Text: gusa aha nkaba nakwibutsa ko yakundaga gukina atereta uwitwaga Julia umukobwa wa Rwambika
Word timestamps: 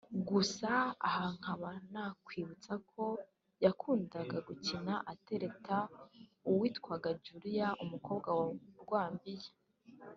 gusa 0.29 0.69
aha 1.07 1.25
nkaba 1.37 1.69
nakwibutsa 1.91 2.73
ko 2.91 3.03
yakundaga 3.65 4.37
gukina 4.47 4.93
atereta 5.13 5.77
uwitwaga 6.49 7.09
Julia 7.23 7.67
umukobwa 7.83 8.29
wa 8.39 8.45
Rwambika 8.81 9.49